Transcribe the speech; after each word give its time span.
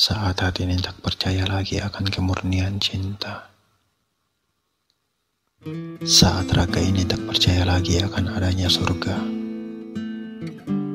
Saat 0.00 0.40
hati 0.40 0.64
ini 0.64 0.80
tak 0.80 0.96
percaya 1.04 1.44
lagi 1.44 1.76
akan 1.76 2.08
kemurnian 2.08 2.80
cinta. 2.80 3.52
Saat 6.00 6.56
raga 6.56 6.80
ini 6.80 7.04
tak 7.04 7.20
percaya 7.28 7.68
lagi 7.68 8.00
akan 8.00 8.32
adanya 8.32 8.72
surga. 8.72 9.20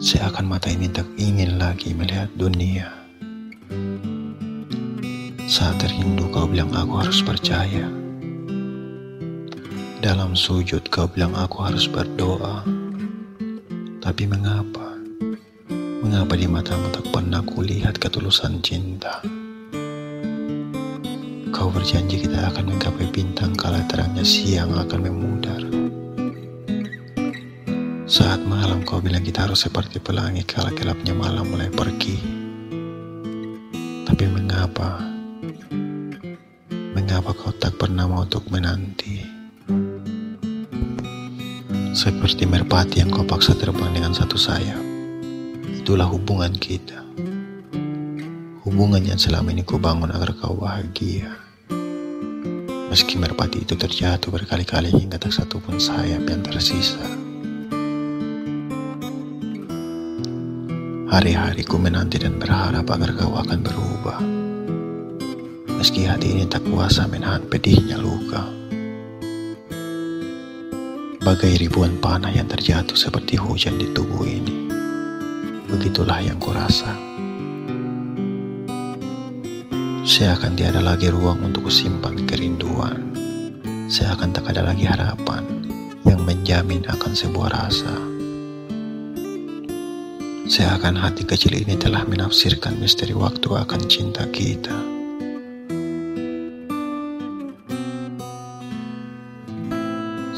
Seakan 0.00 0.48
mata 0.48 0.72
ini 0.72 0.88
tak 0.88 1.04
ingin 1.20 1.60
lagi 1.60 1.92
melihat 1.92 2.32
dunia. 2.32 2.88
Saat 5.52 5.84
terindu 5.84 6.24
kau 6.32 6.48
bilang 6.48 6.72
aku 6.72 7.04
harus 7.04 7.20
percaya. 7.20 7.84
Dalam 10.00 10.32
sujud 10.32 10.80
kau 10.88 11.04
bilang 11.12 11.36
aku 11.36 11.60
harus 11.60 11.84
berdoa. 11.92 12.64
Tapi 14.00 14.24
mengapa? 14.24 14.83
Mengapa 16.04 16.36
di 16.36 16.44
matamu 16.44 16.92
tak 16.92 17.08
pernah 17.08 17.40
kulihat 17.40 17.96
ketulusan 17.96 18.60
cinta? 18.60 19.24
Kau 21.48 21.72
berjanji 21.72 22.28
kita 22.28 22.52
akan 22.52 22.76
menggapai 22.76 23.08
bintang 23.08 23.56
kala 23.56 23.80
terangnya 23.88 24.20
siang 24.20 24.76
akan 24.76 25.00
memudar. 25.00 25.64
Saat 28.04 28.44
malam 28.44 28.84
kau 28.84 29.00
bilang 29.00 29.24
kita 29.24 29.48
harus 29.48 29.64
seperti 29.64 29.96
pelangi 29.96 30.44
kala 30.44 30.76
gelapnya 30.76 31.16
malam 31.16 31.48
mulai 31.48 31.72
pergi. 31.72 32.20
Tapi 34.04 34.24
mengapa? 34.28 35.00
Mengapa 36.92 37.32
kau 37.32 37.48
tak 37.56 37.80
pernah 37.80 38.04
mau 38.04 38.28
untuk 38.28 38.44
menanti? 38.52 39.24
Seperti 41.96 42.44
merpati 42.44 43.00
yang 43.00 43.08
kau 43.08 43.24
paksa 43.24 43.56
terbang 43.56 43.88
dengan 43.96 44.12
satu 44.12 44.36
sayap. 44.36 44.93
Itulah 45.84 46.08
hubungan 46.08 46.56
kita. 46.56 46.96
Hubungan 48.64 49.04
yang 49.04 49.20
selama 49.20 49.52
ini 49.52 49.68
kau 49.68 49.76
bangun 49.76 50.08
agar 50.16 50.32
kau 50.32 50.56
bahagia. 50.56 51.28
Meski 52.88 53.20
merpati 53.20 53.68
itu 53.68 53.76
terjatuh 53.76 54.32
berkali-kali 54.32 54.88
hingga 54.88 55.20
tak 55.20 55.36
satu 55.36 55.60
pun 55.60 55.76
sayap 55.76 56.24
yang 56.24 56.40
tersisa. 56.40 57.04
Hari-hari 61.12 61.68
ku 61.68 61.76
menanti 61.76 62.16
dan 62.16 62.40
berharap 62.40 62.88
agar 62.88 63.12
kau 63.20 63.36
akan 63.36 63.60
berubah. 63.60 64.18
Meski 65.68 66.08
hati 66.08 66.32
ini 66.32 66.48
tak 66.48 66.64
kuasa 66.64 67.04
menahan 67.12 67.44
pedihnya 67.44 68.00
luka. 68.00 68.40
Bagai 71.20 71.60
ribuan 71.60 72.00
panah 72.00 72.32
yang 72.32 72.48
terjatuh 72.48 72.96
seperti 72.96 73.36
hujan 73.36 73.76
di 73.76 73.92
tubuh 73.92 74.24
ini. 74.24 74.63
Begitulah 75.74 76.22
yang 76.22 76.38
kurasa. 76.38 76.94
Seakan 80.06 80.54
tiada 80.54 80.78
lagi 80.78 81.10
ruang 81.10 81.42
untuk 81.42 81.66
kusimpan 81.66 82.14
kerinduan. 82.30 83.10
Seakan 83.90 84.30
tak 84.30 84.54
ada 84.54 84.70
lagi 84.70 84.86
harapan 84.86 85.42
yang 86.06 86.22
menjamin 86.22 86.86
akan 86.86 87.10
sebuah 87.10 87.50
rasa. 87.50 87.90
Seakan 90.46 90.94
hati 90.94 91.26
kecil 91.26 91.58
ini 91.58 91.74
telah 91.74 92.06
menafsirkan 92.06 92.78
misteri 92.78 93.10
waktu 93.10 93.50
akan 93.50 93.82
cinta 93.90 94.30
kita. 94.30 94.78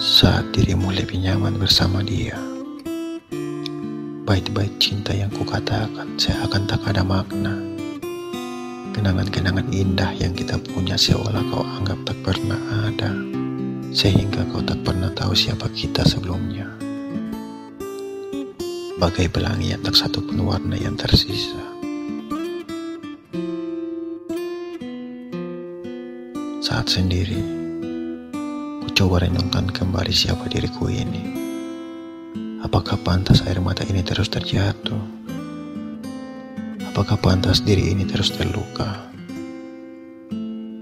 Saat 0.00 0.56
dirimu 0.56 0.96
lebih 0.96 1.20
nyaman 1.20 1.60
bersama 1.60 2.00
dia 2.00 2.55
bait-bait 4.26 4.74
cinta 4.82 5.14
yang 5.14 5.30
kukatakan 5.30 6.18
seakan 6.18 6.66
tak 6.66 6.82
ada 6.90 7.06
makna. 7.06 7.54
Kenangan-kenangan 8.90 9.70
indah 9.70 10.10
yang 10.18 10.34
kita 10.34 10.58
punya 10.58 10.98
seolah 10.98 11.46
kau 11.46 11.62
anggap 11.62 11.94
tak 12.02 12.18
pernah 12.26 12.58
ada, 12.90 13.14
sehingga 13.94 14.42
kau 14.50 14.58
tak 14.66 14.82
pernah 14.82 15.14
tahu 15.14 15.30
siapa 15.30 15.70
kita 15.70 16.02
sebelumnya. 16.02 16.66
Bagai 18.98 19.30
pelangi 19.30 19.70
yang 19.70 19.86
tak 19.86 19.94
satu 19.94 20.18
pun 20.18 20.42
warna 20.42 20.74
yang 20.74 20.98
tersisa. 20.98 21.62
Saat 26.58 26.90
sendiri, 26.90 27.38
ku 28.82 28.90
coba 28.90 29.22
renungkan 29.22 29.70
kembali 29.70 30.10
siapa 30.10 30.50
diriku 30.50 30.90
ini. 30.90 31.45
Apakah 32.66 32.98
pantas 32.98 33.46
air 33.46 33.62
mata 33.62 33.86
ini 33.86 34.02
terus 34.02 34.26
terjatuh? 34.26 34.98
Apakah 36.90 37.14
pantas 37.14 37.62
diri 37.62 37.94
ini 37.94 38.02
terus 38.02 38.34
terluka? 38.34 39.06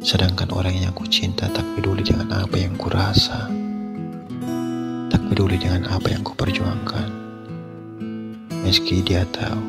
Sedangkan 0.01 0.49
orang 0.57 0.81
yang 0.81 0.97
ku 0.97 1.05
cinta 1.05 1.45
tak 1.53 1.61
peduli 1.77 2.01
dengan 2.01 2.41
apa 2.41 2.57
yang 2.57 2.81
ku 2.81 2.89
rasa, 2.89 3.53
tak 5.13 5.29
peduli 5.29 5.61
dengan 5.61 5.85
apa 5.93 6.09
yang 6.09 6.25
ku 6.25 6.33
perjuangkan. 6.33 7.09
Meski 8.65 9.05
dia 9.05 9.29
tahu 9.29 9.61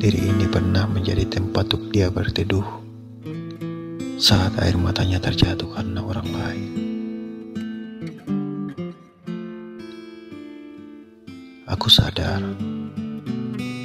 diri 0.00 0.32
ini 0.32 0.48
pernah 0.48 0.88
menjadi 0.88 1.28
tempat 1.28 1.76
untuk 1.76 1.92
dia 1.92 2.08
berteduh 2.08 2.64
saat 4.16 4.56
air 4.64 4.80
matanya 4.80 5.20
terjatuh 5.20 5.68
karena 5.76 6.00
orang 6.00 6.28
lain. 6.32 6.89
Aku 11.70 11.86
sadar, 11.86 12.42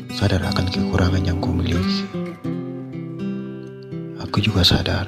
sadar 0.09 0.41
akan 0.41 0.73
kekurangan 0.73 1.22
yang 1.22 1.38
kumiliki. 1.38 2.09
Aku 4.25 4.41
juga 4.41 4.66
sadar, 4.66 5.06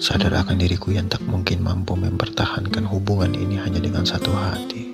sadar 0.00 0.32
akan 0.32 0.56
diriku 0.56 0.96
yang 0.96 1.04
tak 1.12 1.20
mungkin 1.28 1.60
mampu 1.60 1.92
mempertahankan 2.00 2.88
hubungan 2.88 3.36
ini 3.36 3.60
hanya 3.60 3.76
dengan 3.76 4.08
satu 4.08 4.32
hati. 4.32 4.88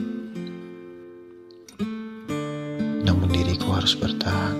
Namun 3.06 3.30
diriku 3.30 3.70
harus 3.70 3.94
bertahan, 3.94 4.58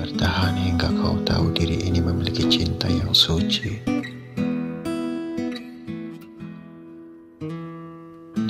bertahan 0.00 0.64
hingga 0.64 0.96
kau 0.96 1.20
tahu 1.28 1.52
diri 1.52 1.84
ini 1.84 2.00
memiliki 2.00 2.48
cinta 2.48 2.88
yang 2.88 3.12
suci. 3.12 3.93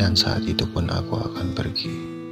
Dan 0.04 0.12
saat 0.12 0.44
itu 0.44 0.68
pun 0.68 0.84
aku 0.92 1.16
akan 1.16 1.56
pergi. 1.56 2.23